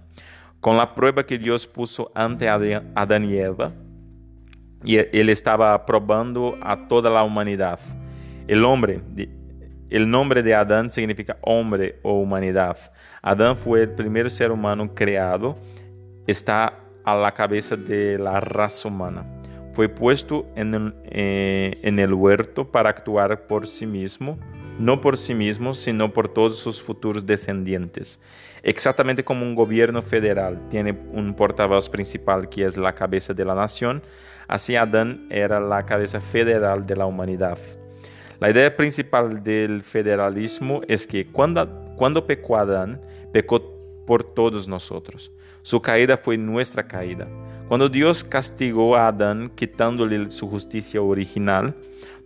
[0.61, 3.73] con la prueba que Dios puso ante Adán y Eva,
[4.83, 7.79] y él estaba probando a toda la humanidad.
[8.47, 9.01] El hombre,
[9.89, 12.77] el nombre de Adán significa hombre o humanidad.
[13.21, 15.57] Adán fue el primer ser humano creado,
[16.25, 19.25] está a la cabeza de la raza humana
[19.77, 24.39] fue puesto en el, eh, en el huerto para actuar por sí mismo,
[24.79, 28.19] no por sí mismo, sino por todos sus futuros descendientes.
[28.63, 33.53] Exactamente como un gobierno federal tiene un portavoz principal que es la cabeza de la
[33.53, 34.01] nación,
[34.47, 37.59] así Adán era la cabeza federal de la humanidad.
[38.39, 43.01] La idea principal del federalismo es que cuando, cuando pecó Adán,
[43.33, 45.31] pecó por todos nosotros.
[45.63, 47.27] Su caída fue nuestra caída.
[47.67, 51.75] Cuando Dios castigó a Adán quitándole su justicia original,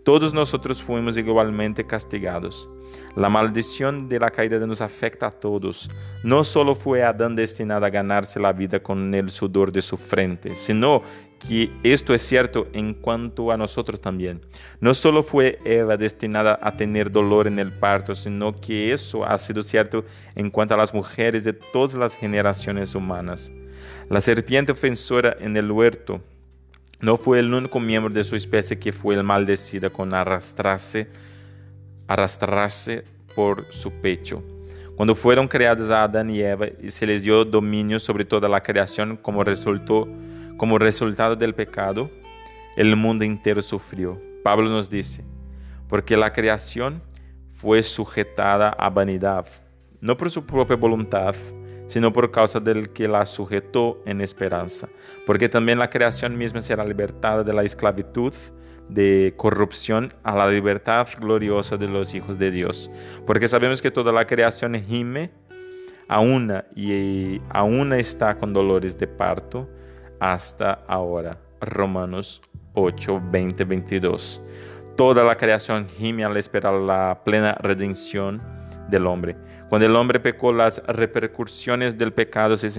[0.03, 2.69] todos nosotros fuimos igualmente castigados.
[3.15, 5.89] La maldición de la caída nos afecta a todos.
[6.23, 10.55] No solo fue Adán destinado a ganarse la vida con el sudor de su frente,
[10.55, 11.01] sino
[11.47, 14.41] que esto es cierto en cuanto a nosotros también.
[14.79, 19.37] No solo fue Eva destinada a tener dolor en el parto, sino que eso ha
[19.39, 23.51] sido cierto en cuanto a las mujeres de todas las generaciones humanas.
[24.09, 26.21] La serpiente ofensora en el huerto
[27.01, 31.07] no fue el único miembro de su especie que fue maldecida con arrastrarse,
[32.13, 33.03] arrastrarse
[33.35, 34.43] por su pecho.
[34.95, 39.17] Cuando fueron creadas Adán y Eva y se les dio dominio sobre toda la creación
[39.17, 40.07] como, resultó,
[40.57, 42.09] como resultado del pecado,
[42.75, 44.21] el mundo entero sufrió.
[44.43, 45.23] Pablo nos dice,
[45.87, 47.01] porque la creación
[47.53, 49.45] fue sujetada a vanidad,
[50.01, 51.35] no por su propia voluntad,
[51.87, 54.87] sino por causa del que la sujetó en esperanza,
[55.25, 58.33] porque también la creación misma será libertada de la esclavitud
[58.93, 62.91] de corrupción a la libertad gloriosa de los hijos de Dios,
[63.25, 65.31] porque sabemos que toda la creación gime
[66.07, 69.69] a una y a una está con dolores de parto
[70.19, 71.37] hasta ahora.
[71.61, 72.41] Romanos
[72.73, 74.41] 8, 20, 22.
[74.97, 78.41] Toda la creación gime al esperar la plena redención
[78.89, 79.37] del hombre.
[79.69, 82.69] Cuando el hombre pecó, las repercusiones del pecado se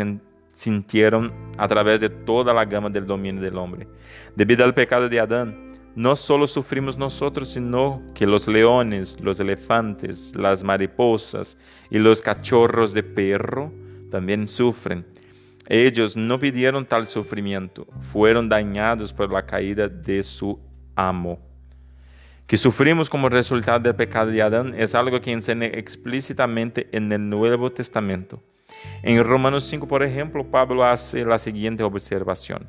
[0.52, 3.88] sintieron a través de toda la gama del dominio del hombre.
[4.36, 10.34] Debido al pecado de Adán, no solo sufrimos nosotros, sino que los leones, los elefantes,
[10.34, 11.58] las mariposas
[11.90, 13.72] y los cachorros de perro
[14.10, 15.06] también sufren.
[15.68, 20.58] Ellos no pidieron tal sufrimiento, fueron dañados por la caída de su
[20.96, 21.38] amo.
[22.46, 27.30] que sufrimos como resultado del pecado de Adán es algo que enseña explícitamente en el
[27.30, 28.42] Nuevo Testamento.
[29.02, 32.68] En Romanos 5, por ejemplo, Pablo hace la siguiente observación.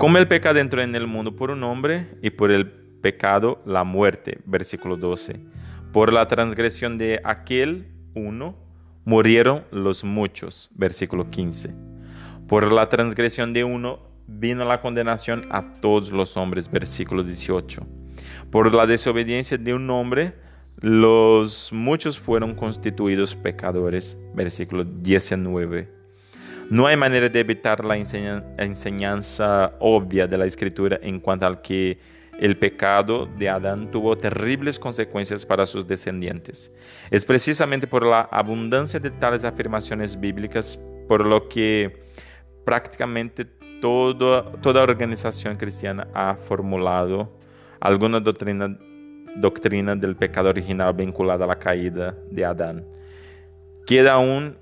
[0.00, 3.84] Como el pecado entró en el mundo por un hombre y por el pecado la
[3.84, 5.40] muerte, versículo 12.
[5.92, 8.56] Por la transgresión de aquel uno
[9.04, 11.74] murieron los muchos, versículo 15.
[12.48, 17.86] Por la transgresión de uno vino la condenación a todos los hombres, versículo 18.
[18.50, 20.32] Por la desobediencia de un hombre,
[20.80, 25.99] los muchos fueron constituidos pecadores, versículo 19.
[26.70, 31.98] No hay manera de evitar la enseñanza obvia de la escritura en cuanto al que
[32.38, 36.72] el pecado de Adán tuvo terribles consecuencias para sus descendientes.
[37.10, 40.78] Es precisamente por la abundancia de tales afirmaciones bíblicas
[41.08, 42.04] por lo que
[42.64, 43.44] prácticamente
[43.80, 44.44] toda,
[44.80, 47.36] organización cristiana ha formulado
[47.80, 48.78] alguna doctrina,
[49.34, 52.84] doctrina del pecado original vinculada a la caída de Adán.
[53.88, 54.56] Queda aún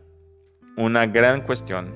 [0.78, 1.92] una gran cuestión.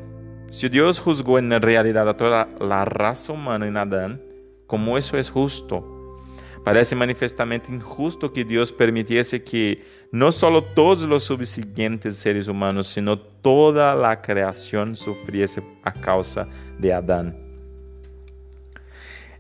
[0.51, 4.21] Si Dios juzgó en realidad a toda la raza humana en Adán,
[4.66, 6.21] ¿cómo eso es justo?
[6.64, 13.18] Parece manifestamente injusto que Dios permitiese que no solo todos los subsiguientes seres humanos, sino
[13.18, 17.37] toda la creación sufriese a causa de Adán.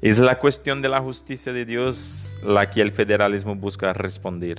[0.00, 4.58] Es la cuestión de la justicia de Dios la que el federalismo busca responder.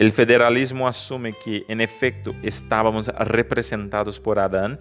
[0.00, 4.80] El federalismo asume que en efecto estábamos representados por Adán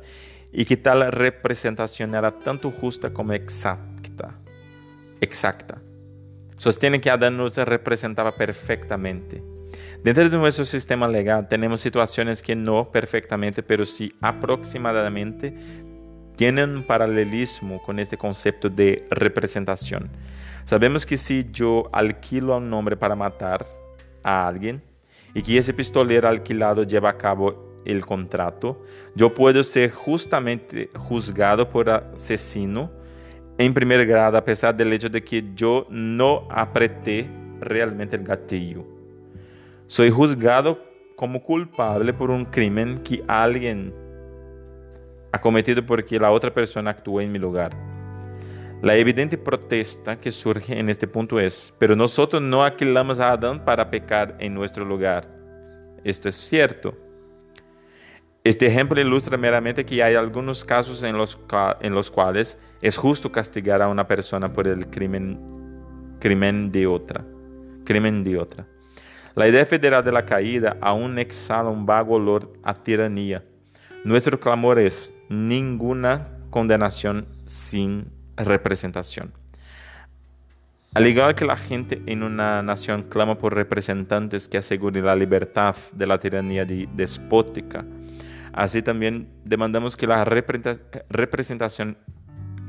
[0.52, 4.34] y que tal representación era tanto justa como exacta.
[5.22, 5.80] Exacta
[6.60, 9.42] sostiene que Adán nos representaba perfectamente.
[10.04, 15.54] Dentro de nuestro sistema legal tenemos situaciones que no perfectamente, pero sí aproximadamente
[16.36, 20.10] tienen un paralelismo con este concepto de representación.
[20.66, 23.66] Sabemos que si yo alquilo a un hombre para matar
[24.22, 24.82] a alguien
[25.34, 28.84] y que ese pistolero alquilado lleva a cabo el contrato,
[29.16, 32.92] yo puedo ser justamente juzgado por asesino
[33.58, 38.86] en primer grado a pesar del hecho de que yo no apreté realmente el gatillo.
[39.88, 40.80] Soy juzgado
[41.16, 43.94] como culpable por un crimen que alguien
[45.32, 47.89] ha cometido porque la otra persona actuó en mi lugar.
[48.82, 53.66] La evidente protesta que surge en este punto es, pero nosotros no alquilamos a Adán
[53.66, 55.28] para pecar en nuestro lugar.
[56.06, 56.96] Esto es cierto.
[58.42, 61.38] Este ejemplo ilustra meramente que hay algunos casos en los,
[61.82, 65.38] en los cuales es justo castigar a una persona por el crimen,
[66.22, 67.26] crimen de otra.
[67.84, 68.66] Crimen de otra.
[69.36, 73.44] La idea federal de la caída aún exhala un vago olor a tiranía.
[74.06, 79.32] Nuestro clamor es ninguna condenación sin representación.
[80.96, 85.76] Al igual que la gente en una nación clama por representantes que aseguren la libertad
[85.94, 87.86] de la tiranía despótica,
[88.54, 91.98] Así también demandamos que la representación,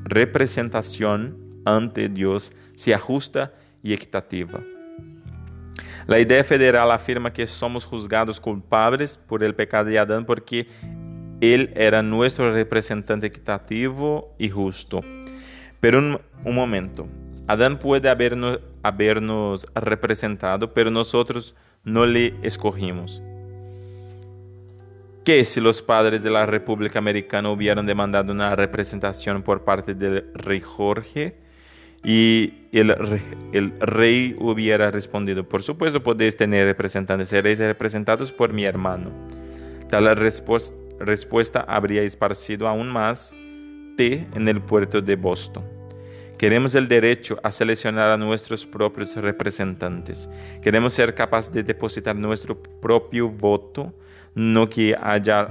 [0.04, 3.52] representación ante Dios sea justa
[3.82, 4.60] y equitativa.
[6.06, 10.68] La idea federal afirma que somos juzgados culpables por el pecado de Adán porque
[11.40, 15.02] él era nuestro representante equitativo y justo.
[15.80, 17.08] Pero un, momento,
[17.46, 23.22] Adán puede habernos, habernos representado, pero nosotros no le escogimos.
[25.24, 30.26] Que si los padres de la República Americana hubieran demandado una representación por parte del
[30.34, 31.36] rey Jorge
[32.04, 32.94] y el
[33.80, 39.10] rey, hubiera respondido, por supuesto podéis tener representantes, seréis representados por mi hermano.
[39.88, 43.34] Tal respuesta habría esparcido aún más
[44.00, 45.62] en el puerto de Boston.
[46.38, 50.28] Queremos el derecho a seleccionar a nuestros propios representantes.
[50.62, 53.92] Queremos ser capaces de depositar nuestro propio voto
[54.34, 55.42] no que haya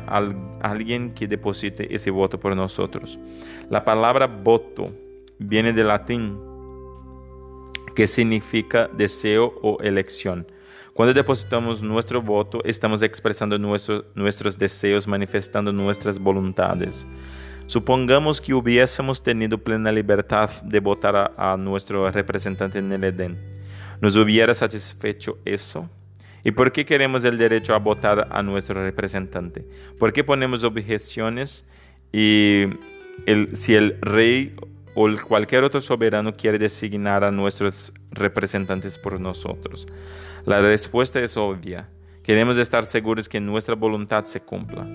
[0.62, 3.20] alguien que deposite ese voto por nosotros.
[3.70, 4.92] La palabra voto
[5.38, 6.40] viene del latín
[7.94, 10.48] que significa deseo o elección.
[10.94, 17.06] Cuando depositamos nuestro voto, estamos expresando nuestros deseos, manifestando nuestras voluntades.
[17.70, 23.38] Supongamos que hubiésemos tenido plena libertad de votar a, nuestro representante en el Edén.
[24.02, 25.88] ¿Nos hubiera satisfecho eso?
[26.44, 29.68] ¿Y por qué queremos el derecho a votar a nuestro representante?
[30.00, 31.64] ¿Por qué ponemos objeciones
[32.12, 32.64] y
[33.54, 34.56] si el rey
[34.96, 39.86] o cualquier otro soberano quiere designar a nuestros representantes por nosotros?
[40.44, 41.88] La respuesta es obvia.
[42.24, 44.88] Queremos estar seguros que nuestra voluntad se cumpla.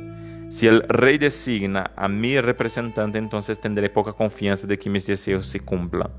[0.55, 5.47] Si el rey designa a mi representante, entonces tendré poca confianza de que mis deseos
[5.49, 6.13] se cumplan.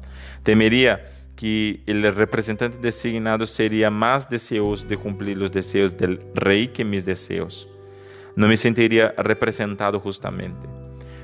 [0.43, 1.05] Temería
[1.37, 7.05] que el representante designado sería más deseoso de cumplir los deseos del rey que mis
[7.05, 7.69] deseos.
[8.35, 10.67] No me sentiría representado justamente.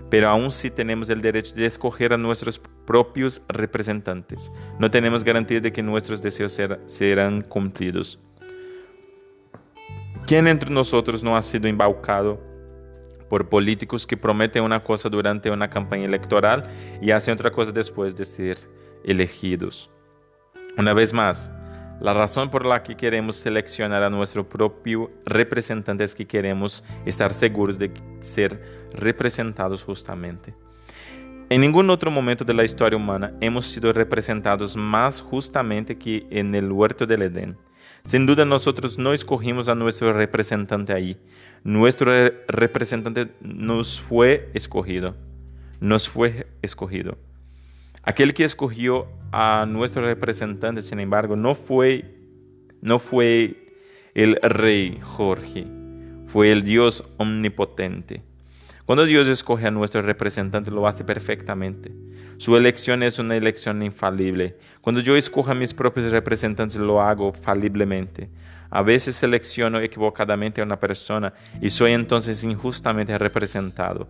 [0.09, 4.53] Pero aún sí tenemos el derecho de escoger a nuestros propios representantes.
[4.79, 8.21] No tenemos garantía de que nuestros deseos serán cumplidos.
[10.25, 12.50] ¿Quién entre nosotros no ha sido embaucado
[13.31, 16.67] por políticos que prometen una cosa durante una campaña electoral
[17.01, 18.57] y hacen otra cosa después de ser
[19.05, 19.89] elegidos?
[20.77, 21.49] Una vez más,
[22.01, 27.31] la razón por la que queremos seleccionar a nuestro propio representante es que queremos estar
[27.31, 30.53] seguros de ser representados justamente.
[31.49, 36.53] En ningún otro momento de la historia humana hemos sido representados más justamente que en
[36.53, 37.57] el huerto del Edén.
[38.03, 41.17] Sin duda nosotros no escogimos a nuestro representante ahí.
[41.63, 42.11] Nuestro
[42.47, 45.15] representante nos fue escogido.
[45.79, 47.17] Nos fue escogido.
[48.03, 52.15] Aquel que escogió a nuestro representante, sin embargo, no fue,
[52.81, 53.75] no fue
[54.15, 55.67] el rey Jorge,
[56.25, 58.23] fue el Dios omnipotente.
[58.85, 61.91] Cuando Dios escoge a nuestro representante, lo hace perfectamente.
[62.37, 64.57] Su elección es una elección infalible.
[64.81, 68.29] Cuando yo escojo a mis propios representantes, lo hago faliblemente.
[68.71, 74.07] A veces selecciono equivocadamente a una persona y soy entonces injustamente representado.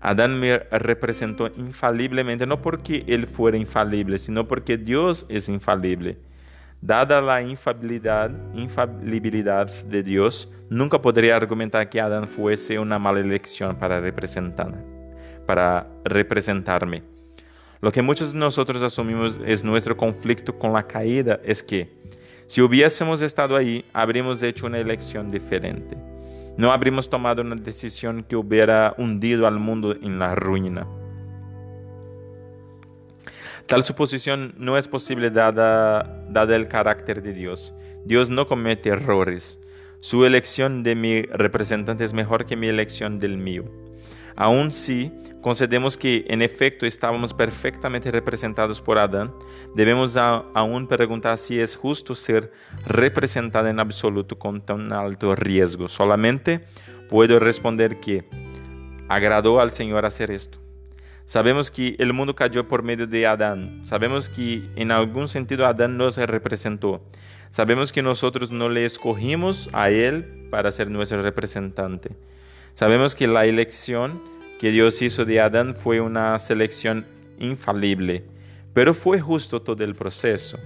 [0.00, 6.18] Adán me representó infaliblemente, no porque él fuera infalible, sino porque Dios es infalible.
[6.80, 13.76] Dada la infalibilidad, infalibilidad de Dios, nunca podría argumentar que Adán fuese una mala elección
[13.76, 14.72] para, representar,
[15.44, 17.02] para representarme.
[17.80, 21.90] Lo que muchos de nosotros asumimos es nuestro conflicto con la caída, es que
[22.48, 25.98] si hubiésemos estado ahí, habríamos hecho una elección diferente.
[26.56, 30.86] No habríamos tomado una decisión que hubiera hundido al mundo en la ruina.
[33.66, 37.74] Tal suposición no es posible dada, dada el carácter de Dios.
[38.06, 39.60] Dios no comete errores.
[40.00, 43.64] Su elección de mi representante es mejor que mi elección del mío.
[44.36, 49.32] Aun si concedemos que en efecto estábamos perfectamente representados por Adán,
[49.74, 52.52] debemos aún preguntar si es justo ser
[52.86, 55.88] representado en absoluto con tan alto riesgo.
[55.88, 56.64] Solamente
[57.08, 58.24] puedo responder que
[59.08, 60.58] agradó al Señor hacer esto.
[61.24, 63.82] Sabemos que el mundo cayó por medio de Adán.
[63.84, 67.02] Sabemos que en algún sentido Adán nos representó.
[67.50, 72.16] Sabemos que nosotros no le escogimos a Él para ser nuestro representante.
[72.72, 74.22] Sabemos que la elección
[74.58, 77.06] que Dios hizo de Adán fue una selección
[77.38, 78.24] infalible,
[78.74, 80.58] pero fue justo todo el proceso.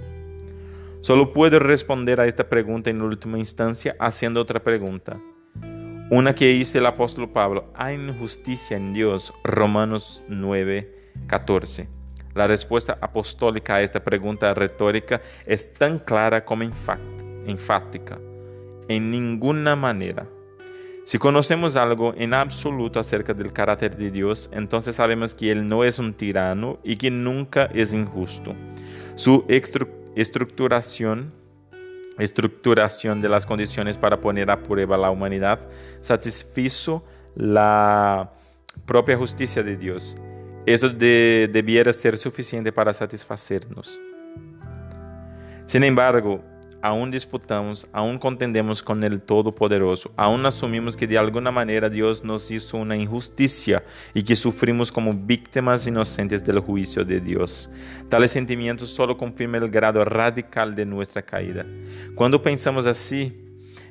[1.01, 5.21] Solo puedo responder a esta pregunta en última instancia haciendo otra pregunta.
[6.11, 9.33] Una que hizo el apóstol Pablo, ¿hay injusticia en Dios?
[9.45, 11.89] Romanos 9, 14.
[12.35, 18.19] La respuesta apostólica a esta pregunta retórica es tan clara como enfática.
[18.89, 20.27] En ninguna manera.
[21.05, 25.83] Si conocemos algo en absoluto acerca del carácter de Dios, entonces sabemos que Él no
[25.83, 28.55] es un tirano y que nunca es injusto.
[29.17, 29.45] Su
[30.15, 31.33] estructuración,
[32.19, 35.59] estructuración de las condiciones para poner a prueba la humanidad
[36.01, 38.33] satisfizo la
[38.87, 40.17] propia justicia de Dios.
[40.67, 43.99] Eso debiera ser suficiente para satisfacernos.
[45.67, 46.45] Sin embargo,
[46.83, 52.51] aún disputamos, aún contendemos con el Todopoderoso, aún asumimos que de alguna manera Dios nos
[52.51, 57.71] hizo una injusticia y que sufrimos como víctimas inocentes del juicio de Dios.
[58.09, 61.65] Tales sentimientos solo confirman el grado radical de nuestra caída.
[62.17, 63.33] Cuando pensamos así,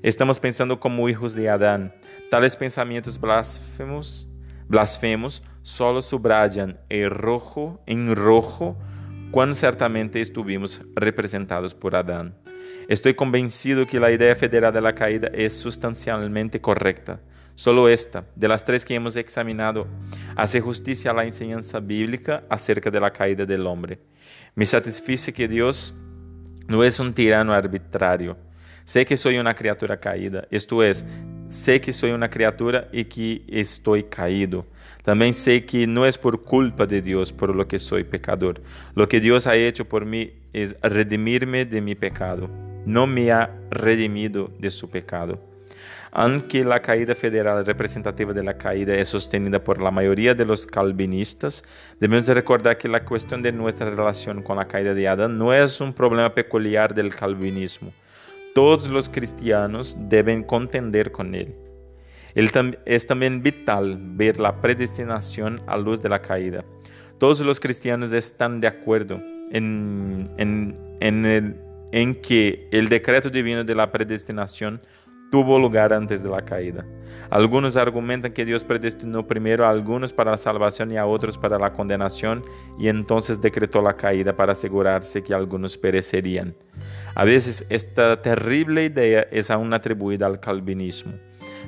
[0.03, 1.95] estamos pensando como hijos de Adán.
[2.29, 4.27] Tales pensamientos blasfemos,
[4.67, 8.77] blasfemos solo subrayan en rojo, en rojo,
[9.31, 12.35] cuán certamente estuvimos representados por Adán.
[12.87, 17.19] Estoy convencido que la idea federal de la caída es sustancialmente correcta.
[17.55, 19.87] Solo esta, de las tres que hemos examinado,
[20.35, 23.99] hace justicia a la enseñanza bíblica acerca de la caída del hombre.
[24.55, 25.93] Me satisfice que Dios
[26.67, 28.37] no es un tirano arbitrario.
[28.83, 31.05] Sé que soy una criatura caída, esto es,
[31.49, 34.65] sé que soy una criatura y que estoy caído.
[35.03, 38.61] También sé que no es por culpa de Dios por lo que soy pecador.
[38.95, 42.70] Lo que Dios ha hecho por mí es redimirme de mi pecado.
[42.85, 45.39] No me ha redimido de su pecado.
[46.13, 50.67] Aunque la caída federal representativa de la caída es sostenida por la mayoría de los
[50.67, 51.63] calvinistas,
[52.01, 55.79] debemos recordar que la cuestión de nuestra relación con la caída de Adán no es
[55.79, 57.93] un problema peculiar del calvinismo.
[58.53, 61.55] Todos los cristianos deben contender con él.
[62.35, 66.65] Es también vital ver la predestinación a luz de la caída.
[67.19, 69.21] Todos los cristianos están de acuerdo
[69.51, 71.55] en, en
[72.15, 74.81] que el decreto divino de la predestinación
[75.31, 76.85] tuvo lugar antes de la caída.
[77.29, 81.57] Algunos argumentan que Dios predestinó primero a algunos para la salvación y a otros para
[81.57, 82.43] la condenación
[82.77, 86.53] y entonces decretó la caída para asegurarse que algunos perecerían.
[87.15, 91.13] A veces esta terrible idea es aún atribuida al calvinismo.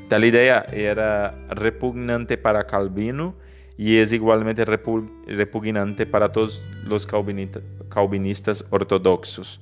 [0.10, 3.36] Tal idea era repugnante para Calvino
[3.78, 9.62] y es igualmente repugnante para todos los calvinistas ortodoxos.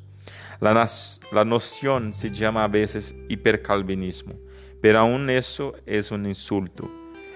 [0.62, 0.88] La,
[1.32, 4.36] la noción se llama a veces hipercalvinismo,
[4.80, 6.90] pero aún eso es un insulto.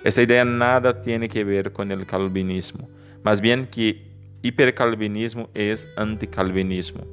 [0.04, 2.88] Esta idea nada tiene que ver con el calvinismo,
[3.24, 4.04] más bien que
[4.44, 7.04] hipercalvinismo es anticalvinismo.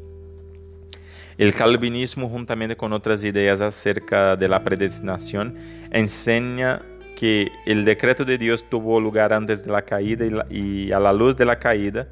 [1.39, 5.57] El calvinismo, juntamente con otras ideas acerca de la predestinación,
[5.91, 6.83] enseña
[7.17, 11.15] que el decreto de Dios tuvo lugar antes de la caída y, y a la
[11.15, 12.07] luz de la caída,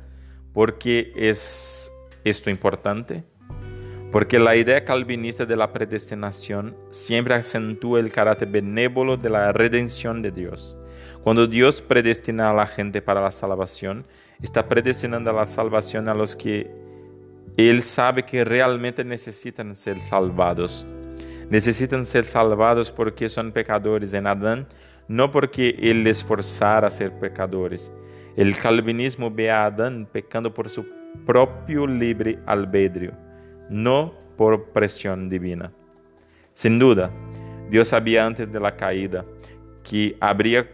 [0.54, 1.92] porque es
[2.24, 3.24] esto importante.
[4.10, 10.20] Porque la idea calvinista de la predestinación siempre acentúa el carácter benévolo de la redención
[10.20, 10.76] de Dios.
[11.22, 14.04] Cuando Dios predestina a la gente para la salvación,
[14.42, 16.68] está predestinando la salvación a los que
[17.56, 20.84] Él sabe que realmente necesitan ser salvados.
[21.48, 24.66] Necesitan ser salvados porque son pecadores en Adán,
[25.06, 27.92] no porque Él les forzara a ser pecadores.
[28.36, 30.84] El calvinismo ve a Adán pecando por su
[31.24, 33.29] propio libre albedrío
[33.70, 35.72] no por presión divina.
[36.52, 37.10] Sin duda,
[37.70, 39.24] Dios sabía antes de la caída
[39.82, 40.68] que habría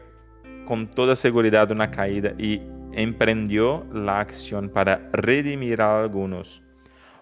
[0.64, 2.60] con toda seguridad una caída y
[2.92, 6.62] emprendió la acción para redimir a algunos.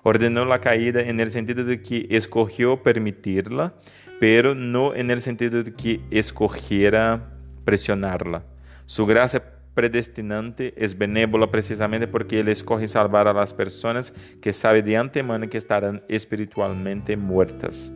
[0.03, 3.75] Ordenó la caída en el sentido de que escogió permitirla,
[4.21, 7.33] pero no en el sentido de que escogiera
[7.65, 8.45] presionarla.
[8.87, 9.43] Su gracia
[9.75, 15.49] predestinante es benévolo precisamente porque Él escoge salvar a las personas que sabe de antemano
[15.49, 17.93] que estarán espiritualmente muertas.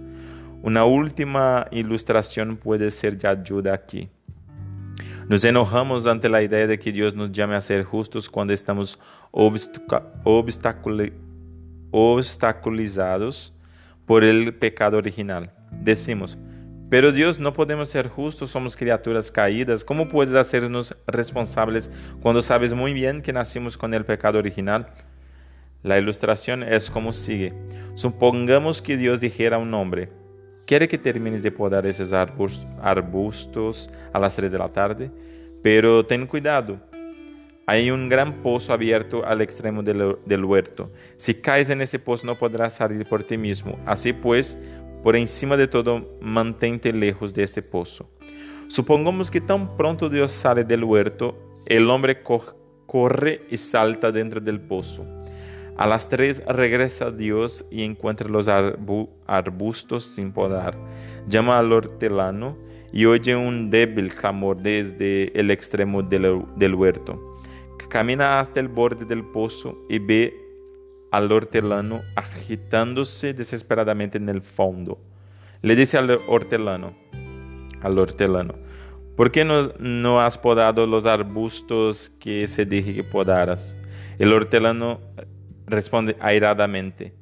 [0.62, 4.08] Una última ilustración puede ser de ayuda aquí.
[5.28, 8.98] Nos enojamos ante la idea de que Dios nos llame a ser justos cuando estamos
[11.92, 13.54] obstaculizados
[14.06, 15.52] por el pecado original.
[15.70, 16.38] Decimos,
[16.90, 19.84] pero Dios, no podemos ser justos, somos criaturas caídas.
[19.84, 21.90] ¿Cómo puedes hacernos responsables
[22.22, 24.88] cuando sabes muy bien que nacimos con el pecado original?
[25.82, 27.52] La ilustración es como sigue.
[27.94, 30.08] Supongamos que Dios dijera a un hombre,
[30.66, 35.10] quiere que termines de podar esos arbustos a las 3 de la tarde,
[35.62, 36.80] pero ten cuidado.
[37.66, 40.90] Hay un gran pozo abierto al extremo del, del huerto.
[41.18, 43.78] Si caes en ese pozo no podrás salir por ti mismo.
[43.84, 44.56] Así pues,
[45.02, 48.10] por encima de todo, mantente lejos de este pozo.
[48.68, 54.60] Supongamos que tan pronto Dios sale del huerto, el hombre corre y salta dentro del
[54.60, 55.06] pozo.
[55.76, 60.76] A las tres regresa Dios y encuentra los arbustos sin podar.
[61.28, 62.58] Llama al hortelano
[62.92, 67.36] y oye un débil clamor desde el extremo del, del huerto.
[67.88, 70.47] Camina hasta el borde del pozo y ve
[71.10, 74.98] al hortelano agitándose desesperadamente en el fondo.
[75.62, 76.94] Le dice al hortelano,
[77.80, 78.54] al hortelano,
[79.16, 83.76] ¿por qué no, no has podado los arbustos que se dije que podaras?
[84.18, 85.00] El hortelano
[85.66, 87.14] responde airadamente,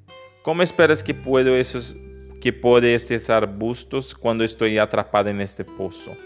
[0.43, 1.97] ¿cómo esperas que puedo esos
[2.41, 6.17] que pode estos arbustos cuando estoy atrapado en este pozo?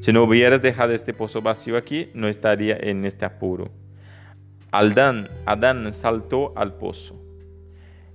[0.00, 3.70] Si no hubieras dejado este pozo vacío aquí, no estaría en este apuro.
[4.76, 7.14] Adán, Adán saltó al pozo.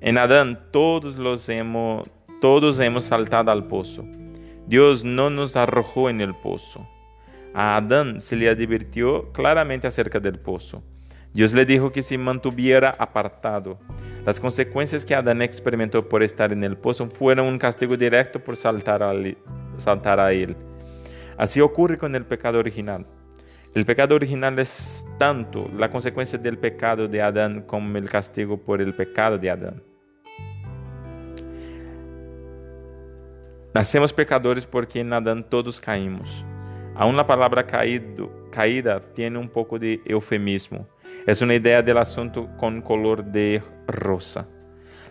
[0.01, 2.05] En Adán todos, hemos,
[2.41, 4.03] todos hemos saltado al pozo.
[4.67, 6.85] Dios no nos arrojó en el pozo.
[7.53, 10.83] A Adán se le advirtió claramente acerca del pozo.
[11.33, 13.79] Dios le dijo que se mantuviera apartado.
[14.25, 18.57] Las consecuencias que Adán experimentó por estar en el pozo fueron un castigo directo por
[18.57, 19.01] saltar
[19.77, 20.57] saltar a él.
[21.37, 23.05] Así ocurre con el pecado original.
[23.75, 28.81] El pecado original es tanto la consecuencia del pecado de Adán como el castigo por
[28.81, 29.83] el pecado de Adán.
[33.71, 36.43] Nacemos pecadores porque en Adán todos caímos.
[36.95, 40.87] Aún la palabra caído, caída tiene un poco de eufemismo.
[41.27, 44.47] Es una idea del asunto con color de rosa.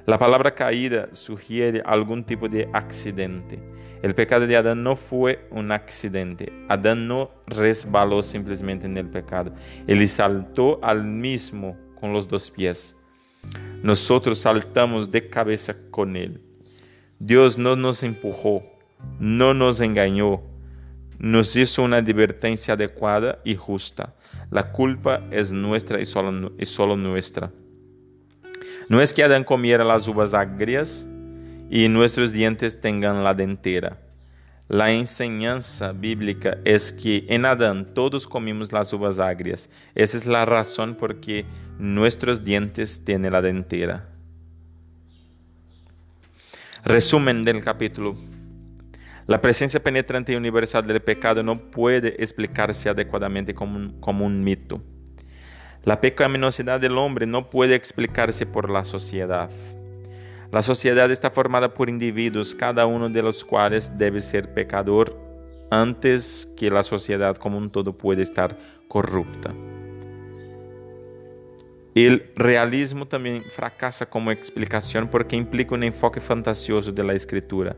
[0.09, 3.61] La palabra caída sugiere algún tipo de accidente.
[4.03, 6.51] El pecado de Adán no fue un accidente.
[6.71, 9.53] Adán no resbaló simplemente en el pecado.
[9.87, 12.97] Él saltó al mismo con los dos pies.
[13.83, 16.41] Nosotros saltamos de cabeza con él.
[17.19, 18.63] Dios no nos empujó,
[19.21, 20.41] no nos engañó,
[21.19, 24.15] nos hizo una advertencia adecuada y justa.
[24.51, 27.53] La culpa es nuestra y solo, y solo nuestra.
[28.89, 31.07] No es que Adán comiera las uvas agrias
[31.71, 33.99] y nuestros dientes tengan la dentera.
[34.69, 39.69] La enseñanza bíblica es que en Adán todos comimos las uvas agrias.
[39.95, 41.45] Esa es la razón por que
[41.79, 44.09] nuestros dientes tienen la dentera.
[46.85, 48.17] Resumen del capítulo.
[49.27, 54.43] La presencia penetrante y universal del pecado no puede explicarse adecuadamente como un, como un
[54.43, 54.83] mito.
[55.85, 59.51] La pecaminosidad del hombre no puede explicarse por la sociedad.
[60.51, 65.17] La sociedad está formada por individuos, cada uno de los cuales debe ser pecador
[65.71, 68.57] antes que la sociedad como un todo puede estar
[68.89, 69.53] corrupta.
[71.95, 77.77] El realismo también fracasa como explicación porque implica un enfoque fantasioso de la escritura.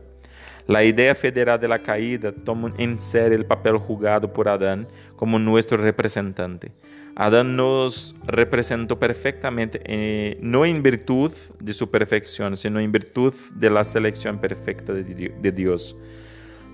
[0.67, 5.39] La idea federal de la caída toma en serio el papel jugado por Adán como
[5.39, 6.71] nuestro representante.
[7.15, 13.69] Adán nos representó perfectamente, eh, no en virtud de su perfección, sino en virtud de
[13.69, 15.95] la selección perfecta de Dios.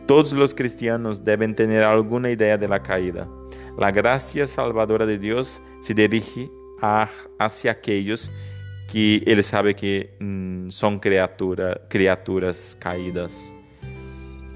[0.05, 3.27] Todos los cristianos deben tener alguna idea de la caída.
[3.77, 6.49] La gracia salvadora de Dios se dirige
[7.38, 8.31] hacia aquellos
[8.89, 13.53] que Él sabe que mm, son criaturas caídas.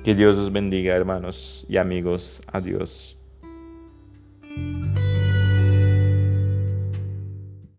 [0.03, 2.41] Que Dios os bendiga, hermanos y amigos.
[2.47, 3.17] Adiós.